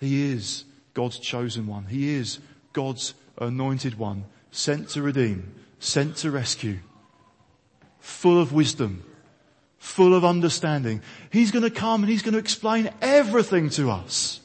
[0.00, 1.84] He is God's chosen one.
[1.84, 2.38] He is
[2.72, 6.78] God's anointed one, sent to redeem, sent to rescue,
[8.00, 9.04] full of wisdom,
[9.76, 11.02] full of understanding.
[11.30, 14.40] He's going to come and he's going to explain everything to us.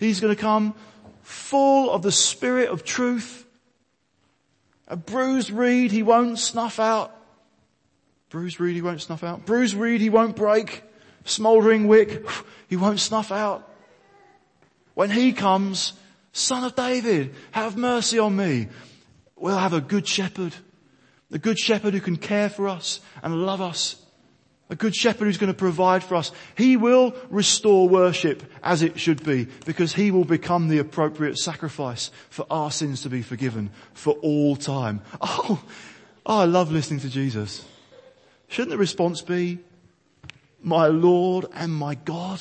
[0.00, 0.74] He's going to come
[1.20, 3.44] full of the spirit of truth.
[4.88, 7.18] A bruised reed he won't snuff out.
[8.32, 9.44] Bruised reed he won't snuff out.
[9.44, 10.82] Bruised reed he won't break.
[11.26, 12.26] Smouldering wick
[12.66, 13.68] he won't snuff out.
[14.94, 15.92] When he comes,
[16.32, 18.68] son of David, have mercy on me.
[19.36, 20.54] We'll have a good shepherd.
[21.30, 23.96] A good shepherd who can care for us and love us.
[24.70, 26.32] A good shepherd who's going to provide for us.
[26.56, 32.10] He will restore worship as it should be because he will become the appropriate sacrifice
[32.30, 35.02] for our sins to be forgiven for all time.
[35.20, 35.62] Oh,
[36.26, 37.66] oh I love listening to Jesus.
[38.52, 39.60] Shouldn't the response be,
[40.62, 42.38] my Lord and my God?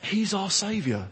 [0.00, 1.06] He's our Saviour.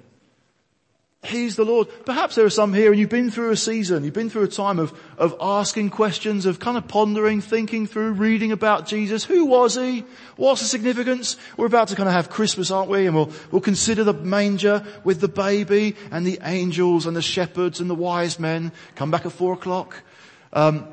[1.23, 1.89] He's the Lord.
[2.07, 4.49] Perhaps there are some here and you've been through a season, you've been through a
[4.49, 9.25] time of, of asking questions, of kind of pondering, thinking through, reading about Jesus.
[9.25, 10.07] Who was he?
[10.37, 11.37] What's the significance?
[11.59, 13.05] We're about to kind of have Christmas, aren't we?
[13.05, 17.81] And we'll, we'll consider the manger with the baby and the angels and the shepherds
[17.81, 18.73] and the wise men.
[18.95, 20.05] Come back at four o'clock.
[20.53, 20.87] Um,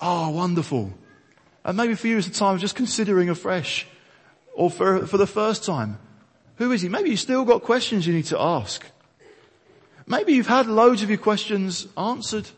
[0.00, 0.92] oh, wonderful.
[1.64, 3.86] And maybe for you it's a time of just considering afresh
[4.54, 5.98] or for, for the first time.
[6.56, 6.88] Who is he?
[6.88, 8.84] Maybe you've still got questions you need to ask.
[10.06, 12.48] Maybe you've had loads of your questions answered.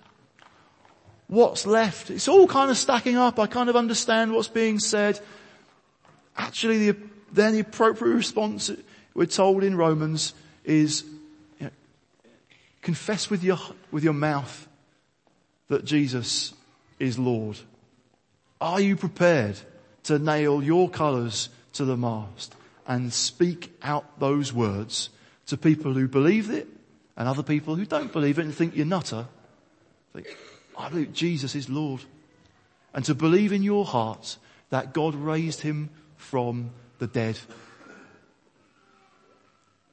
[1.28, 2.10] What's left?
[2.10, 3.38] It's all kind of stacking up.
[3.38, 5.20] I kind of understand what's being said.
[6.36, 6.98] Actually, the,
[7.32, 8.70] then the appropriate response
[9.14, 11.04] we're told in Romans is
[11.58, 11.70] you know,
[12.82, 13.58] confess with your,
[13.90, 14.68] with your mouth
[15.68, 16.54] that Jesus
[16.98, 17.58] is Lord.
[18.60, 19.58] Are you prepared
[20.04, 22.54] to nail your colours to the mast?
[22.86, 25.10] and speak out those words
[25.46, 26.68] to people who believe it
[27.16, 29.26] and other people who don't believe it and think you're nutter.
[30.12, 30.26] Think,
[30.78, 32.02] I believe Jesus is Lord.
[32.94, 34.36] And to believe in your heart
[34.70, 37.38] that God raised him from the dead.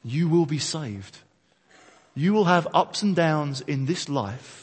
[0.03, 1.17] You will be saved.
[2.15, 4.62] You will have ups and downs in this life,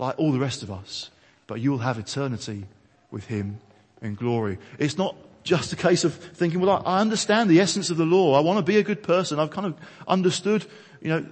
[0.00, 1.10] like all the rest of us,
[1.46, 2.64] but you will have eternity
[3.10, 3.60] with him
[4.00, 4.58] in glory.
[4.78, 8.34] It's not just a case of thinking, well, I understand the essence of the law.
[8.34, 9.38] I want to be a good person.
[9.38, 9.74] I've kind of
[10.08, 10.64] understood,
[11.02, 11.26] you know,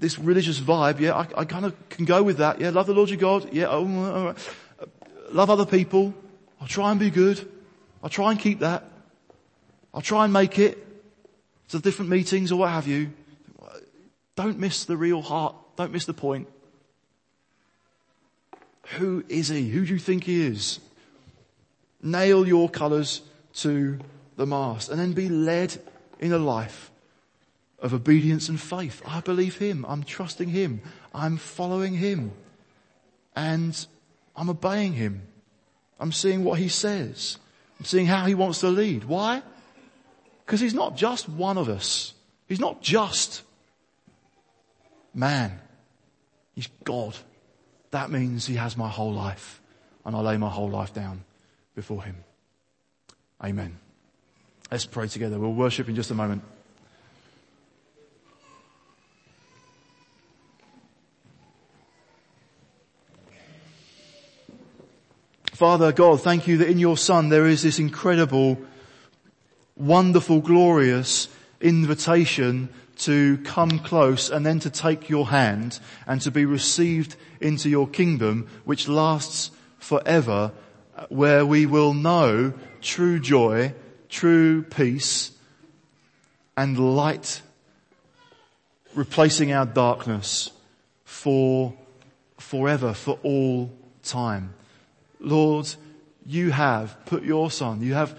[0.00, 0.98] this religious vibe.
[0.98, 2.60] Yeah, I, I kind of can go with that.
[2.60, 3.52] Yeah, love the Lord your God.
[3.52, 4.38] Yeah, oh, mm,
[5.30, 6.12] love other people.
[6.60, 7.48] I'll try and be good.
[8.02, 8.82] I'll try and keep that.
[9.94, 10.76] I'll try and make it
[11.68, 13.12] to different meetings or what have you.
[14.34, 15.54] Don't miss the real heart.
[15.76, 16.48] Don't miss the point.
[18.96, 19.68] Who is he?
[19.68, 20.80] Who do you think he is?
[22.02, 23.22] Nail your colours
[23.54, 23.98] to
[24.36, 25.76] the mast and then be led
[26.20, 26.90] in a life
[27.80, 29.02] of obedience and faith.
[29.06, 29.84] I believe him.
[29.88, 30.80] I'm trusting him.
[31.14, 32.32] I'm following him.
[33.36, 33.86] And
[34.34, 35.22] I'm obeying him.
[36.00, 37.38] I'm seeing what he says.
[37.78, 39.04] I'm seeing how he wants to lead.
[39.04, 39.42] Why?
[40.44, 42.14] Because he's not just one of us.
[42.46, 43.42] He's not just
[45.14, 45.60] man.
[46.54, 47.14] He's God.
[47.90, 49.60] That means he has my whole life
[50.04, 51.24] and I lay my whole life down
[51.74, 52.16] before him.
[53.42, 53.78] Amen.
[54.70, 55.38] Let's pray together.
[55.38, 56.42] We'll worship in just a moment.
[65.52, 68.58] Father God, thank you that in your Son there is this incredible,
[69.76, 71.28] wonderful, glorious
[71.60, 72.68] invitation
[72.98, 77.88] to come close and then to take your hand and to be received into your
[77.88, 80.52] kingdom which lasts forever
[81.08, 83.74] where we will know true joy,
[84.08, 85.32] true peace
[86.56, 87.40] and light
[88.94, 90.50] replacing our darkness
[91.04, 91.74] for
[92.38, 93.72] forever, for all
[94.02, 94.54] time.
[95.20, 95.72] Lord,
[96.26, 98.18] you have put your son, you have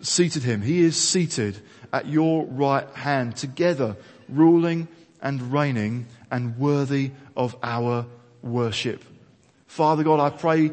[0.00, 0.62] seated him.
[0.62, 1.60] He is seated
[1.92, 3.96] at your right hand together,
[4.28, 4.88] ruling
[5.20, 8.06] and reigning and worthy of our
[8.42, 9.02] worship.
[9.66, 10.70] Father God, I pray,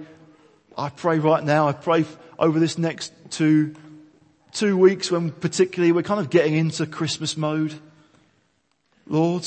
[0.77, 2.05] I pray right now, I pray
[2.39, 3.75] over this next two,
[4.51, 7.73] two weeks when particularly we're kind of getting into Christmas mode.
[9.07, 9.45] Lord,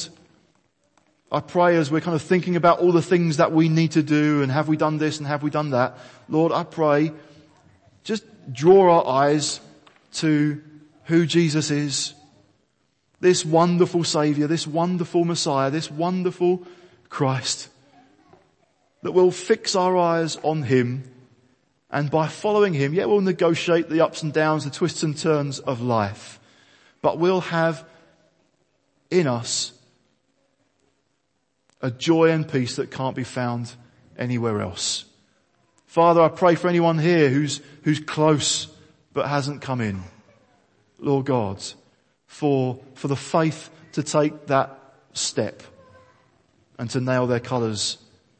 [1.31, 4.03] I pray as we're kind of thinking about all the things that we need to
[4.03, 5.99] do and have we done this and have we done that.
[6.29, 7.13] Lord, I pray
[8.07, 9.61] just draw our eyes
[10.15, 10.63] to
[11.05, 12.15] who Jesus is.
[13.21, 16.67] This wonderful Savior, this wonderful Messiah, this wonderful
[17.09, 17.69] Christ.
[19.03, 21.05] That we'll fix our eyes on Him
[21.91, 25.61] and by following Him, yeah, we'll negotiate the ups and downs, the twists and turns
[25.61, 26.41] of life.
[27.01, 27.87] But we'll have
[29.11, 29.73] in us
[31.81, 33.73] a joy and peace that can't be found
[34.19, 35.05] anywhere else.
[35.87, 38.67] Father, I pray for anyone here who's, who's close
[39.12, 40.03] but hasn't come in.
[40.99, 41.62] Lord God,
[42.37, 44.78] for, for the faith to take that
[45.14, 45.62] step
[46.78, 47.97] and to nail their colours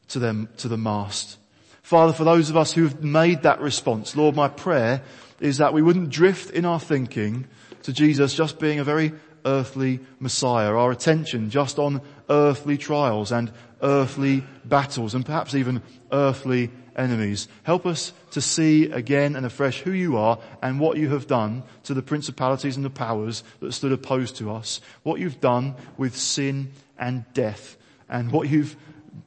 [0.09, 1.39] to them, to the mast.
[1.81, 5.01] Father, for those of us who've made that response, Lord, my prayer
[5.39, 7.47] is that we wouldn't drift in our thinking
[7.83, 9.13] to Jesus just being a very
[9.45, 15.81] earthly Messiah, our attention just on earthly trials and earthly battles and perhaps even
[16.11, 17.47] earthly enemies.
[17.63, 21.63] Help us to see again and afresh who you are and what you have done
[21.83, 24.81] to the principalities and the powers that stood opposed to us.
[25.03, 27.77] What you've done with sin and death
[28.09, 28.75] and what you've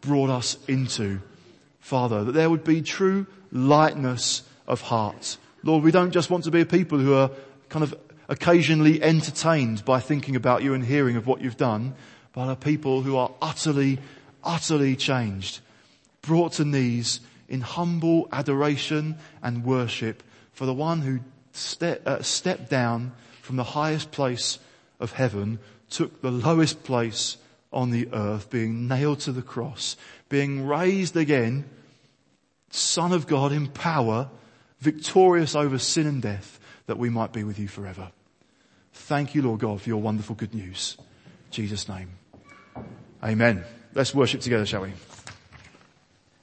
[0.00, 1.20] brought us into.
[1.80, 5.36] Father, that there would be true lightness of heart.
[5.62, 7.30] Lord, we don't just want to be a people who are
[7.68, 7.94] kind of
[8.28, 11.94] occasionally entertained by thinking about you and hearing of what you've done,
[12.32, 13.98] but are people who are utterly,
[14.44, 15.60] utterly changed,
[16.22, 17.20] brought to knees
[17.50, 20.22] in humble adoration and worship
[20.52, 21.20] for the one who
[21.52, 24.58] ste- uh, stepped down from the highest place
[25.00, 25.58] of heaven,
[25.90, 27.36] took the lowest place
[27.72, 29.96] on the earth, being nailed to the cross,
[30.28, 31.64] being raised again,
[32.70, 34.28] Son of God in power,
[34.78, 38.10] victorious over sin and death, that we might be with you forever.
[38.92, 40.96] Thank you, Lord God, for your wonderful good news.
[40.98, 42.10] In Jesus' name.
[43.22, 43.64] Amen.
[43.94, 44.92] Let's worship together, shall we?